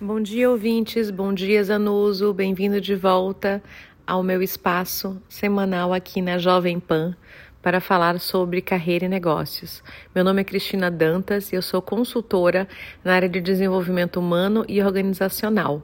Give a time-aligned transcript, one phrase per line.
[0.00, 1.10] Bom dia, ouvintes.
[1.10, 2.32] Bom dia, Zanuso.
[2.32, 3.60] Bem-vindo de volta
[4.06, 7.16] ao meu espaço semanal aqui na Jovem Pan
[7.60, 9.82] para falar sobre carreira e negócios.
[10.14, 12.68] Meu nome é Cristina Dantas e eu sou consultora
[13.02, 15.82] na área de desenvolvimento humano e organizacional.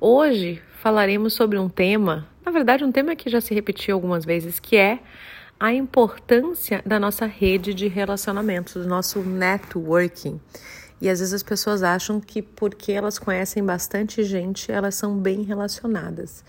[0.00, 4.60] Hoje falaremos sobre um tema, na verdade, um tema que já se repetiu algumas vezes,
[4.60, 5.00] que é
[5.58, 10.40] a importância da nossa rede de relacionamentos, do nosso networking.
[11.00, 15.42] E às vezes as pessoas acham que porque elas conhecem bastante gente, elas são bem
[15.42, 16.44] relacionadas.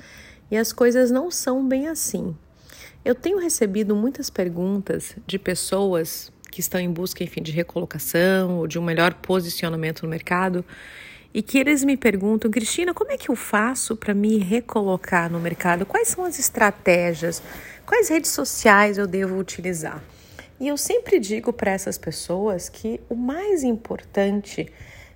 [0.49, 2.35] E as coisas não são bem assim.
[3.03, 8.67] Eu tenho recebido muitas perguntas de pessoas que estão em busca, enfim, de recolocação ou
[8.67, 10.65] de um melhor posicionamento no mercado
[11.33, 15.39] e que eles me perguntam, Cristina, como é que eu faço para me recolocar no
[15.39, 15.85] mercado?
[15.85, 17.41] Quais são as estratégias?
[17.85, 20.03] Quais redes sociais eu devo utilizar?
[20.61, 24.71] E eu sempre digo para essas pessoas que o mais importante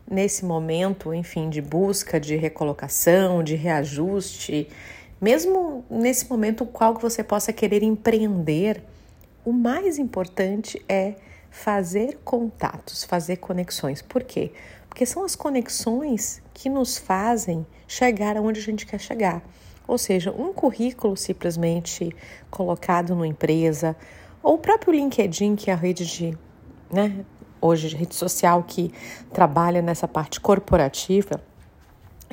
[0.10, 4.68] nesse momento, enfim, de busca, de recolocação, de reajuste,
[5.22, 8.82] mesmo nesse momento qual você possa querer empreender,
[9.46, 11.14] o mais importante é
[11.52, 14.02] fazer contatos, fazer conexões.
[14.02, 14.52] Por quê?
[14.90, 19.44] Porque são as conexões que nos fazem chegar aonde a gente quer chegar.
[19.88, 22.10] Ou seja, um currículo simplesmente
[22.50, 23.96] colocado numa empresa,
[24.46, 26.38] ou o próprio LinkedIn, que é a rede de,
[26.94, 27.26] né,
[27.60, 28.94] hoje de rede social que
[29.34, 31.42] trabalha nessa parte corporativa,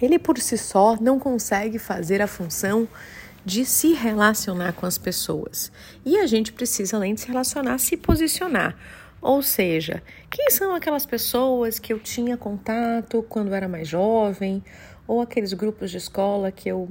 [0.00, 2.86] ele por si só não consegue fazer a função
[3.46, 5.72] de se relacionar com as pessoas.
[6.04, 8.76] E a gente precisa, além de se relacionar, se posicionar.
[9.22, 14.62] Ou seja, quem são aquelas pessoas que eu tinha contato quando era mais jovem,
[15.08, 16.91] ou aqueles grupos de escola que eu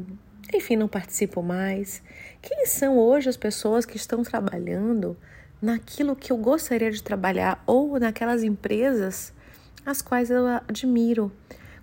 [0.53, 2.01] enfim, não participo mais.
[2.41, 5.17] Quem são hoje as pessoas que estão trabalhando
[5.61, 9.33] naquilo que eu gostaria de trabalhar ou naquelas empresas
[9.85, 11.31] as quais eu admiro?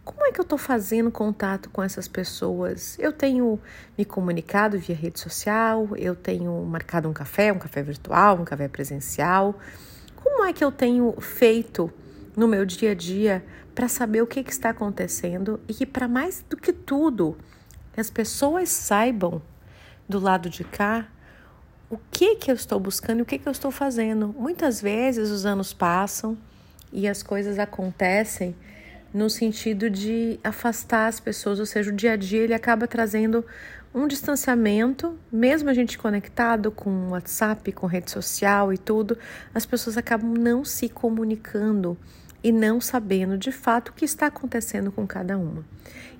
[0.04, 2.98] Como é que eu estou fazendo contato com essas pessoas?
[2.98, 3.60] Eu tenho
[3.96, 8.68] me comunicado via rede social, eu tenho marcado um café, um café virtual, um café
[8.68, 9.58] presencial.
[10.16, 11.92] Como é que eu tenho feito
[12.34, 16.08] no meu dia a dia para saber o que, que está acontecendo e que, para
[16.08, 17.36] mais do que tudo,
[17.98, 19.42] que as pessoas saibam
[20.08, 21.08] do lado de cá
[21.90, 24.32] o que que eu estou buscando e o que que eu estou fazendo.
[24.38, 26.38] Muitas vezes os anos passam
[26.92, 28.54] e as coisas acontecem
[29.12, 33.44] no sentido de afastar as pessoas, ou seja, o dia a dia ele acaba trazendo
[33.92, 39.18] um distanciamento, mesmo a gente conectado com WhatsApp, com rede social e tudo,
[39.52, 41.98] as pessoas acabam não se comunicando
[42.42, 45.64] e não sabendo de fato o que está acontecendo com cada uma.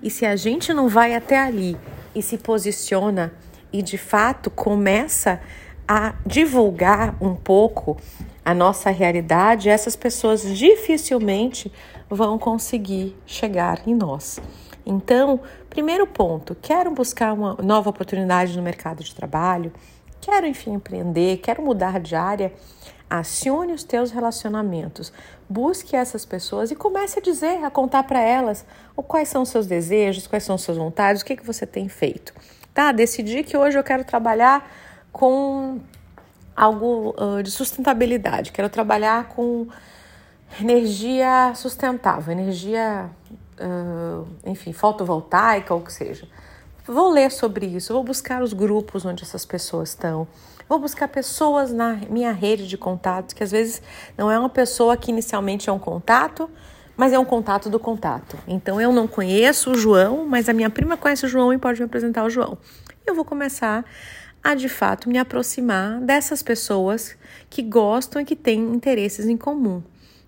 [0.01, 1.77] E se a gente não vai até ali
[2.15, 3.33] e se posiciona
[3.71, 5.41] e de fato começa
[5.87, 7.97] a divulgar um pouco
[8.43, 11.71] a nossa realidade, essas pessoas dificilmente
[12.09, 14.39] vão conseguir chegar em nós.
[14.85, 19.71] Então, primeiro ponto, quero buscar uma nova oportunidade no mercado de trabalho,
[20.19, 22.51] quero enfim empreender, quero mudar de área,
[23.09, 25.11] acione os teus relacionamentos,
[25.49, 28.65] busque essas pessoas e comece a dizer, a contar para elas
[28.95, 31.89] quais são os seus desejos, quais são as suas vontades, o que, que você tem
[31.89, 32.33] feito.
[32.73, 32.91] Tá?
[32.91, 34.69] Decidi que hoje eu quero trabalhar
[35.11, 35.79] com
[36.55, 39.67] algo uh, de sustentabilidade, quero trabalhar com
[40.59, 43.09] energia sustentável, energia,
[43.59, 46.27] uh, enfim, fotovoltaica ou o que seja.
[46.91, 50.27] Vou ler sobre isso, vou buscar os grupos onde essas pessoas estão,
[50.67, 53.79] vou buscar pessoas na minha rede de contatos, que às vezes
[54.17, 56.49] não é uma pessoa que inicialmente é um contato,
[56.97, 58.39] mas é um contato do contato.
[58.47, 61.79] Então eu não conheço o João, mas a minha prima conhece o João e pode
[61.79, 62.57] me apresentar o João.
[63.05, 63.85] Eu vou começar
[64.43, 67.15] a de fato me aproximar dessas pessoas
[67.51, 69.83] que gostam e que têm interesses em comum.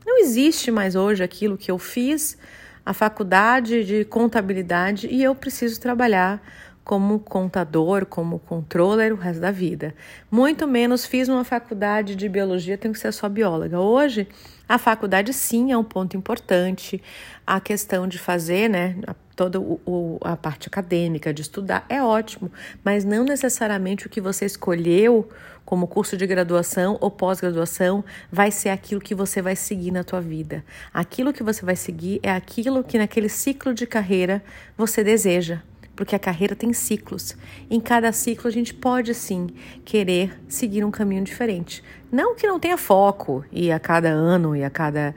[0.06, 2.38] Não existe mais hoje aquilo que eu fiz
[2.86, 6.42] a faculdade de contabilidade e eu preciso trabalhar
[6.84, 9.94] como contador, como controller o resto da vida.
[10.30, 13.80] Muito menos fiz uma faculdade de biologia, tenho que ser só bióloga.
[13.80, 14.28] Hoje,
[14.68, 17.02] a faculdade sim é um ponto importante.
[17.46, 18.96] A questão de fazer, né,
[19.42, 22.52] toda o, a parte acadêmica, de estudar, é ótimo,
[22.84, 25.28] mas não necessariamente o que você escolheu
[25.66, 30.22] como curso de graduação ou pós-graduação vai ser aquilo que você vai seguir na tua
[30.22, 30.64] vida.
[30.94, 34.44] Aquilo que você vai seguir é aquilo que naquele ciclo de carreira
[34.78, 35.62] você deseja
[35.96, 37.36] porque a carreira tem ciclos.
[37.70, 39.50] Em cada ciclo a gente pode sim
[39.86, 41.84] querer seguir um caminho diferente.
[42.12, 45.14] Não que não tenha foco e a cada ano e a cada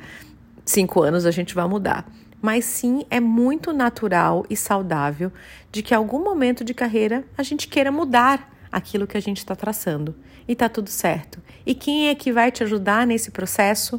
[0.65, 2.07] cinco anos a gente vai mudar,
[2.45, 5.33] mas sim é muito natural e saudável
[5.73, 9.57] de que algum momento de carreira a gente queira mudar aquilo que a gente está
[9.57, 10.15] traçando
[10.47, 11.41] e tá tudo certo.
[11.65, 13.99] E quem é que vai te ajudar nesse processo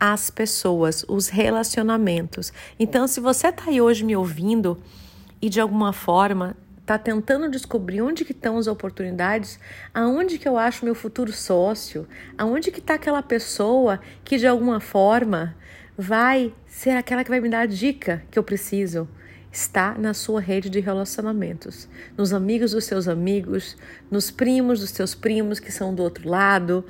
[0.00, 2.52] as pessoas, os relacionamentos.
[2.76, 4.82] Então, se você está aí hoje me ouvindo
[5.40, 9.60] e de alguma forma está tentando descobrir onde que estão as oportunidades,
[9.94, 14.80] aonde que eu acho meu futuro sócio, aonde que está aquela pessoa que de alguma
[14.80, 15.54] forma
[15.96, 19.08] vai ser aquela que vai me dar a dica que eu preciso.
[19.50, 23.74] Está na sua rede de relacionamentos, nos amigos dos seus amigos,
[24.10, 26.84] nos primos dos seus primos que são do outro lado,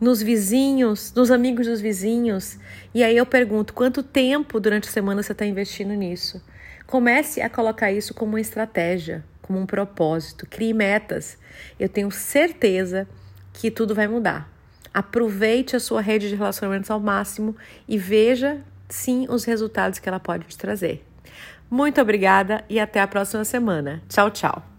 [0.00, 2.58] nos vizinhos, nos amigos dos vizinhos.
[2.92, 6.42] E aí eu pergunto: quanto tempo durante a semana você está investindo nisso?
[6.88, 10.46] Comece a colocar isso como uma estratégia, como um propósito.
[10.48, 11.38] Crie metas.
[11.78, 13.06] Eu tenho certeza
[13.52, 14.57] que tudo vai mudar.
[14.92, 17.56] Aproveite a sua rede de relacionamentos ao máximo
[17.86, 21.04] e veja sim os resultados que ela pode te trazer.
[21.70, 24.02] Muito obrigada e até a próxima semana.
[24.08, 24.77] Tchau, tchau.